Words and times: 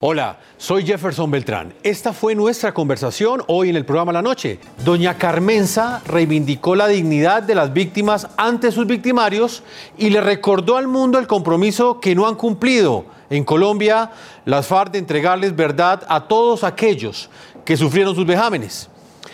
Hola, 0.00 0.38
soy 0.58 0.86
Jefferson 0.86 1.28
Beltrán. 1.28 1.74
Esta 1.82 2.12
fue 2.12 2.36
nuestra 2.36 2.72
conversación 2.72 3.42
hoy 3.48 3.70
en 3.70 3.74
el 3.74 3.84
programa 3.84 4.12
La 4.12 4.22
Noche. 4.22 4.60
Doña 4.84 5.18
Carmenza 5.18 6.00
reivindicó 6.06 6.76
la 6.76 6.86
dignidad 6.86 7.42
de 7.42 7.56
las 7.56 7.72
víctimas 7.72 8.28
ante 8.36 8.70
sus 8.70 8.86
victimarios 8.86 9.64
y 9.96 10.10
le 10.10 10.20
recordó 10.20 10.76
al 10.76 10.86
mundo 10.86 11.18
el 11.18 11.26
compromiso 11.26 11.98
que 11.98 12.14
no 12.14 12.28
han 12.28 12.36
cumplido 12.36 13.06
en 13.28 13.42
Colombia 13.42 14.12
las 14.44 14.68
FARC 14.68 14.92
de 14.92 14.98
entregarles 14.98 15.56
verdad 15.56 16.04
a 16.08 16.28
todos 16.28 16.62
aquellos 16.62 17.28
que 17.64 17.76
sufrieron 17.76 18.14
sus 18.14 18.24
vejámenes. 18.24 18.88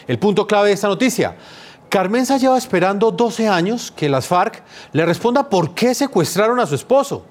El 0.06 0.18
punto 0.18 0.46
clave 0.46 0.68
de 0.68 0.74
esta 0.76 0.88
noticia. 0.88 1.36
Carmenza 1.90 2.38
lleva 2.38 2.56
esperando 2.56 3.10
12 3.10 3.48
años 3.48 3.92
que 3.94 4.08
las 4.08 4.26
FARC 4.28 4.62
le 4.92 5.04
responda 5.04 5.50
por 5.50 5.74
qué 5.74 5.94
secuestraron 5.94 6.58
a 6.58 6.64
su 6.64 6.74
esposo. 6.74 7.26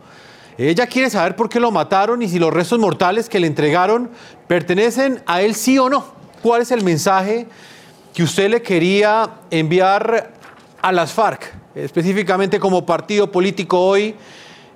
Ella 0.58 0.88
quiere 0.88 1.10
saber 1.10 1.36
por 1.36 1.50
qué 1.50 1.60
lo 1.60 1.72
mataron 1.72 2.22
y 2.22 2.30
si 2.30 2.40
los 2.40 2.54
restos 2.54 2.80
mortales 2.80 3.30
que 3.30 3.40
le 3.40 3.48
entregaron 3.48 4.12
pertenecen 4.48 5.22
a 5.26 5.42
él 5.42 5.56
sí 5.56 5.78
o 5.80 5.90
no. 5.90 6.06
¿Cuál 6.42 6.62
es 6.62 6.72
el 6.72 6.84
mensaje 6.84 7.48
que 8.14 8.24
usted 8.24 8.50
le 8.50 8.62
quería 8.62 9.30
enviar 9.50 10.34
a 10.82 10.92
las 10.92 11.14
FARC, 11.14 11.54
específicamente 11.74 12.60
como 12.60 12.86
partido 12.86 13.32
político 13.32 13.80
hoy, 13.80 14.16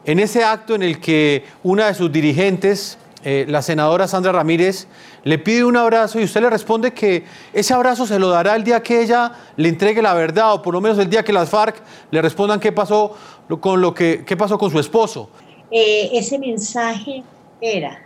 en 0.06 0.20
ese 0.20 0.44
acto 0.44 0.74
en 0.74 0.82
el 0.82 1.00
que 1.00 1.46
una 1.64 1.88
de 1.88 1.94
sus 1.94 2.12
dirigentes, 2.12 2.98
eh, 3.24 3.46
la 3.48 3.62
senadora 3.62 4.08
Sandra 4.08 4.32
Ramírez, 4.32 4.88
le 5.26 5.38
pide 5.38 5.66
un 5.66 5.76
abrazo 5.76 6.20
y 6.20 6.24
usted 6.24 6.42
le 6.42 6.50
responde 6.50 6.94
que 6.94 7.26
ese 7.52 7.74
abrazo 7.74 8.08
se 8.08 8.18
lo 8.18 8.30
dará 8.30 8.56
el 8.56 8.64
día 8.64 8.82
que 8.82 9.02
ella 9.02 9.34
le 9.58 9.68
entregue 9.68 10.02
la 10.02 10.14
verdad 10.14 10.54
o 10.54 10.62
por 10.62 10.74
lo 10.74 10.80
menos 10.80 10.98
el 10.98 11.10
día 11.10 11.24
que 11.24 11.34
las 11.34 11.50
FARC 11.50 11.76
le 12.10 12.22
respondan 12.22 12.62
qué 12.62 12.72
pasó 12.72 13.18
con 13.60 13.82
lo 13.82 13.94
que 13.94 14.24
qué 14.26 14.38
pasó 14.38 14.58
con 14.58 14.72
su 14.72 14.80
esposo. 14.80 15.30
Eh, 15.72 16.10
ese 16.14 16.40
mensaje 16.40 17.24
era, 17.60 18.02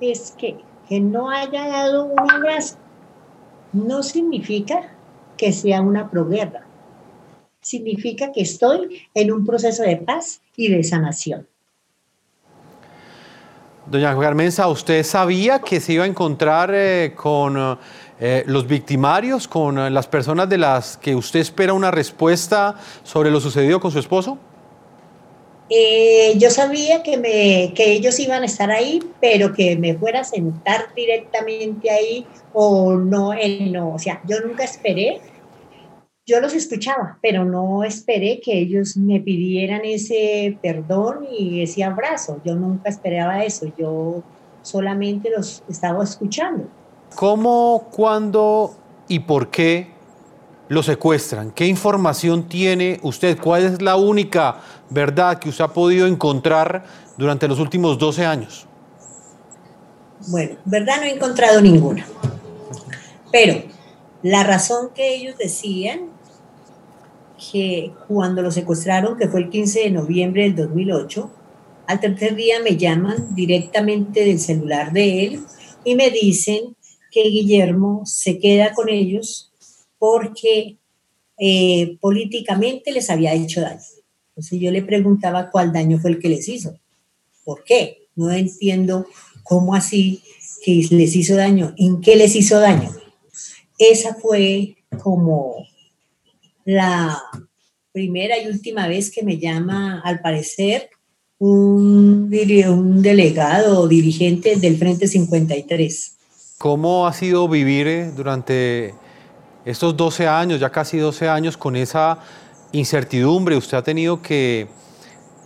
es 0.00 0.32
que, 0.38 0.58
que 0.88 1.00
no 1.00 1.30
haya 1.30 1.66
dado 1.66 2.04
un 2.04 2.30
abrazo 2.30 2.76
no 3.72 4.02
significa 4.02 4.90
que 5.36 5.52
sea 5.52 5.80
una 5.80 6.10
proguerra, 6.10 6.66
significa 7.60 8.32
que 8.32 8.42
estoy 8.42 9.08
en 9.14 9.32
un 9.32 9.46
proceso 9.46 9.82
de 9.82 9.96
paz 9.96 10.40
y 10.56 10.68
de 10.68 10.82
sanación. 10.82 11.46
Doña 13.86 14.16
Carmenza, 14.16 14.68
¿usted 14.68 15.02
sabía 15.02 15.58
que 15.60 15.80
se 15.80 15.94
iba 15.94 16.04
a 16.04 16.06
encontrar 16.06 16.70
eh, 16.72 17.12
con 17.16 17.78
eh, 18.20 18.44
los 18.46 18.66
victimarios, 18.66 19.48
con 19.48 19.92
las 19.92 20.06
personas 20.06 20.48
de 20.48 20.58
las 20.58 20.96
que 20.96 21.16
usted 21.16 21.40
espera 21.40 21.72
una 21.72 21.90
respuesta 21.90 22.76
sobre 23.02 23.30
lo 23.30 23.40
sucedido 23.40 23.80
con 23.80 23.90
su 23.90 23.98
esposo? 23.98 24.38
Eh, 25.72 26.34
yo 26.38 26.50
sabía 26.50 27.04
que, 27.04 27.16
me, 27.16 27.72
que 27.74 27.92
ellos 27.92 28.18
iban 28.18 28.42
a 28.42 28.46
estar 28.46 28.72
ahí, 28.72 29.00
pero 29.20 29.52
que 29.52 29.76
me 29.76 29.94
fuera 29.94 30.20
a 30.20 30.24
sentar 30.24 30.92
directamente 30.96 31.90
ahí 31.90 32.26
o 32.52 32.96
no, 32.96 33.32
él 33.32 33.70
no. 33.72 33.94
O 33.94 33.98
sea, 34.00 34.20
yo 34.26 34.40
nunca 34.40 34.64
esperé, 34.64 35.20
yo 36.26 36.40
los 36.40 36.54
escuchaba, 36.54 37.18
pero 37.22 37.44
no 37.44 37.84
esperé 37.84 38.40
que 38.40 38.58
ellos 38.58 38.96
me 38.96 39.20
pidieran 39.20 39.82
ese 39.84 40.58
perdón 40.60 41.28
y 41.30 41.62
ese 41.62 41.84
abrazo. 41.84 42.40
Yo 42.44 42.56
nunca 42.56 42.88
esperaba 42.88 43.44
eso, 43.44 43.72
yo 43.78 44.24
solamente 44.62 45.30
los 45.30 45.62
estaba 45.68 46.02
escuchando. 46.02 46.64
¿Cómo, 47.14 47.88
cuándo 47.92 48.74
y 49.06 49.20
por 49.20 49.50
qué 49.50 49.99
lo 50.70 50.84
secuestran? 50.84 51.50
¿Qué 51.50 51.66
información 51.66 52.48
tiene 52.48 53.00
usted? 53.02 53.36
¿Cuál 53.36 53.64
es 53.64 53.82
la 53.82 53.96
única 53.96 54.60
verdad 54.88 55.40
que 55.40 55.48
usted 55.48 55.64
ha 55.64 55.72
podido 55.72 56.06
encontrar 56.06 56.84
durante 57.16 57.48
los 57.48 57.58
últimos 57.58 57.98
12 57.98 58.24
años? 58.24 58.66
Bueno, 60.28 60.58
verdad 60.64 60.98
no 60.98 61.02
he 61.02 61.10
encontrado 61.10 61.60
ninguna. 61.60 62.06
Pero 63.32 63.64
la 64.22 64.44
razón 64.44 64.90
que 64.94 65.12
ellos 65.16 65.36
decían 65.36 66.02
que 67.50 67.92
cuando 68.06 68.40
lo 68.40 68.52
secuestraron, 68.52 69.18
que 69.18 69.26
fue 69.26 69.40
el 69.40 69.50
15 69.50 69.80
de 69.80 69.90
noviembre 69.90 70.44
del 70.44 70.54
2008, 70.54 71.30
al 71.88 71.98
tercer 71.98 72.36
día 72.36 72.60
me 72.62 72.76
llaman 72.76 73.34
directamente 73.34 74.24
del 74.24 74.38
celular 74.38 74.92
de 74.92 75.24
él 75.24 75.40
y 75.82 75.96
me 75.96 76.10
dicen 76.10 76.76
que 77.10 77.22
Guillermo 77.24 78.02
se 78.04 78.38
queda 78.38 78.72
con 78.72 78.88
ellos 78.88 79.50
porque 80.00 80.78
eh, 81.38 81.98
políticamente 82.00 82.90
les 82.90 83.10
había 83.10 83.34
hecho 83.34 83.60
daño. 83.60 83.80
Entonces 84.30 84.58
yo 84.58 84.72
le 84.72 84.82
preguntaba 84.82 85.50
cuál 85.50 85.72
daño 85.72 86.00
fue 86.00 86.10
el 86.10 86.18
que 86.18 86.30
les 86.30 86.48
hizo. 86.48 86.76
¿Por 87.44 87.62
qué? 87.62 88.08
No 88.16 88.32
entiendo 88.32 89.06
cómo 89.44 89.74
así 89.74 90.22
que 90.64 90.86
les 90.90 91.14
hizo 91.14 91.36
daño. 91.36 91.74
¿En 91.76 92.00
qué 92.00 92.16
les 92.16 92.34
hizo 92.34 92.58
daño? 92.58 92.90
Esa 93.78 94.14
fue 94.14 94.76
como 95.02 95.66
la 96.64 97.22
primera 97.92 98.38
y 98.38 98.46
última 98.46 98.88
vez 98.88 99.10
que 99.10 99.22
me 99.22 99.38
llama, 99.38 100.00
al 100.00 100.20
parecer, 100.20 100.88
un, 101.38 102.30
delegado 102.30 103.80
o 103.80 103.88
dirigente 103.88 104.56
del 104.56 104.76
Frente 104.78 105.08
53. 105.08 106.16
¿Cómo 106.58 107.06
ha 107.06 107.12
sido 107.12 107.48
vivir 107.48 107.86
eh, 107.86 108.12
durante 108.14 108.94
estos 109.64 109.96
12 109.96 110.26
años, 110.26 110.60
ya 110.60 110.70
casi 110.70 110.98
12 110.98 111.28
años, 111.28 111.56
con 111.56 111.76
esa 111.76 112.18
incertidumbre, 112.72 113.56
usted 113.56 113.76
ha 113.76 113.82
tenido 113.82 114.22
que 114.22 114.68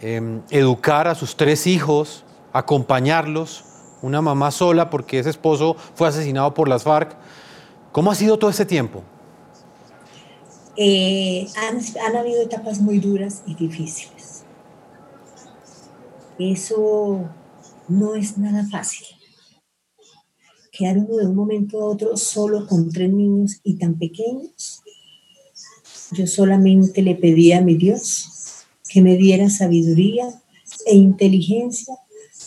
em, 0.01 0.43
educar 0.51 1.09
a 1.09 1.15
sus 1.15 1.37
tres 1.37 1.67
hijos, 1.67 2.25
acompañarlos, 2.53 3.65
una 4.03 4.21
mamá 4.21 4.51
sola 4.51 4.91
porque 4.91 5.19
ese 5.19 5.31
esposo 5.31 5.77
fue 5.95 6.09
asesinado 6.09 6.53
por 6.53 6.69
las 6.69 6.83
FARC. 6.83 7.17
¿Cómo 7.91 8.11
ha 8.11 8.15
sido 8.15 8.39
todo 8.39 8.51
ese 8.51 8.67
tiempo? 8.67 9.03
Eh, 10.77 11.47
han 11.57 12.17
habido 12.17 12.43
etapas 12.43 12.81
muy 12.81 12.99
duras 12.99 13.43
y 13.47 13.55
difíciles. 13.55 14.45
Eso 16.39 17.21
no 17.89 18.15
es 18.15 18.37
nada 18.37 18.67
fácil 18.71 19.07
quedar 20.77 20.99
uno 20.99 21.17
de 21.17 21.27
un 21.27 21.37
momento 21.37 21.81
a 21.81 21.87
otro 21.87 22.17
solo 22.17 22.67
con 22.67 22.91
tres 22.91 23.13
niños 23.13 23.61
y 23.63 23.75
tan 23.75 23.97
pequeños. 23.97 24.83
Yo 26.13 26.27
solamente 26.27 27.01
le 27.03 27.15
pedía 27.15 27.59
a 27.59 27.63
mi 27.63 27.77
Dios 27.77 28.29
que 28.89 29.01
me 29.01 29.17
diera 29.17 29.49
sabiduría 29.51 30.27
e 30.87 30.97
inteligencia 30.97 31.95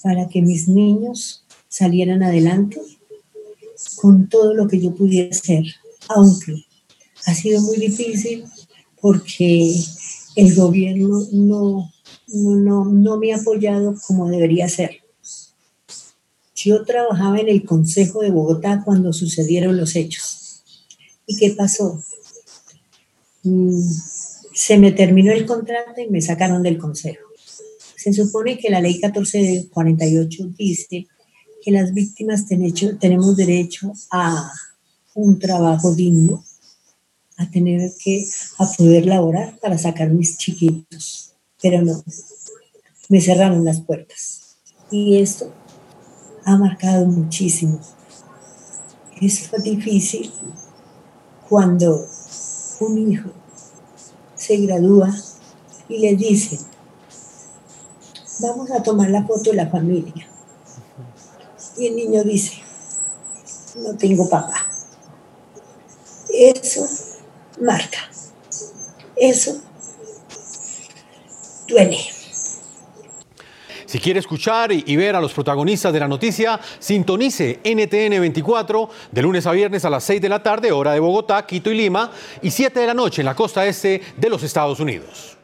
para 0.04 0.28
que 0.28 0.42
mis 0.42 0.68
niños 0.68 1.46
salieran 1.68 2.24
adelante 2.24 2.80
con 3.96 4.28
todo 4.30 4.54
lo 4.54 4.68
que 4.68 4.80
yo 4.80 4.94
pudiera 4.96 5.30
hacer, 5.30 5.64
aunque 6.10 6.66
ha 7.26 7.34
sido 7.34 7.62
muy 7.62 7.78
difícil 7.78 8.46
porque 9.02 9.74
el 10.36 10.56
gobierno 10.56 11.28
no, 11.32 11.92
no, 12.28 12.86
no 12.86 13.18
me 13.18 13.34
ha 13.34 13.38
apoyado 13.38 13.96
como 14.06 14.30
debería 14.30 14.68
ser. 14.68 15.02
Yo 16.58 16.84
trabajaba 16.84 17.40
en 17.40 17.50
el 17.50 17.64
Consejo 17.64 18.22
de 18.22 18.32
Bogotá 18.32 18.82
cuando 18.84 19.14
sucedieron 19.14 19.78
los 19.78 19.96
hechos. 19.96 20.64
¿Y 21.28 21.38
qué 21.38 21.52
pasó? 21.52 22.04
Mm, 23.44 23.80
se 24.56 24.80
me 24.80 24.92
terminó 24.92 25.32
el 25.32 25.46
contrato 25.46 26.02
y 26.02 26.10
me 26.10 26.20
sacaron 26.20 26.64
del 26.64 26.80
Consejo. 26.80 27.28
Se 27.96 28.12
supone 28.12 28.58
que 28.58 28.72
la 28.72 28.82
ley 28.82 28.94
1448 28.94 30.50
dice 30.58 31.06
que 31.62 31.72
las 31.72 31.94
víctimas 31.94 32.48
tenemos 32.48 33.38
derecho 33.38 33.94
a 34.10 34.52
un 35.14 35.38
trabajo 35.38 35.94
digno, 35.94 36.44
a 37.38 37.52
tener 37.52 37.92
que, 38.04 38.26
a 38.58 38.72
poder 38.72 39.06
laborar 39.06 39.60
para 39.60 39.78
sacar 39.78 40.10
mis 40.10 40.40
chiquitos. 40.40 41.36
Pero 41.62 41.84
no, 41.84 42.04
me 43.10 43.22
cerraron 43.22 43.64
las 43.64 43.80
puertas. 43.82 44.58
Y 44.90 45.20
esto 45.20 45.54
ha 46.48 46.56
marcado 46.56 47.06
muchísimo. 47.06 47.78
Es 49.20 49.52
difícil 49.64 50.32
cuando 51.50 52.08
un 52.80 53.12
hijo 53.12 53.30
se 54.34 54.56
gradúa 54.56 55.14
y 55.90 56.00
le 56.00 56.16
dice, 56.16 56.58
vamos 58.40 58.72
a 58.72 58.82
tomar 58.82 59.10
la 59.10 59.26
foto 59.26 59.50
de 59.50 59.58
la 59.58 59.68
familia. 59.68 60.26
Y 61.78 61.88
el 61.88 61.98
niño 61.98 62.24
dice, 62.24 62.54
no 63.76 63.98
tengo 63.98 64.30
papá. 64.30 64.70
Eso 66.30 66.88
marca. 67.60 68.10
Eso 69.18 69.60
duele. 71.68 72.00
Si 73.88 74.00
quiere 74.00 74.20
escuchar 74.20 74.74
y 74.74 74.96
ver 74.98 75.16
a 75.16 75.22
los 75.22 75.32
protagonistas 75.32 75.94
de 75.94 76.00
la 76.02 76.10
noticia, 76.10 76.60
sintonice 76.78 77.62
NTN 77.64 78.20
24 78.20 78.90
de 79.14 79.22
lunes 79.22 79.48
a 79.48 79.54
viernes 79.54 79.86
a 79.86 79.90
las 79.90 80.04
6 80.04 80.20
de 80.20 80.28
la 80.28 80.44
tarde, 80.44 80.74
hora 80.74 80.92
de 80.92 81.00
Bogotá, 81.00 81.46
Quito 81.46 81.72
y 81.72 81.78
Lima, 81.78 82.12
y 82.42 82.52
7 82.52 82.82
de 82.82 82.88
la 82.88 82.94
noche 82.94 83.22
en 83.22 83.28
la 83.28 83.36
costa 83.36 83.66
este 83.66 84.02
de 84.18 84.30
los 84.30 84.44
Estados 84.44 84.82
Unidos. 84.82 85.37